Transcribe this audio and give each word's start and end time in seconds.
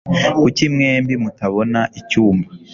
Kuki 0.39 0.63
mwembi 0.73 1.13
mutabona 1.23 1.79
icyumba? 1.99 2.47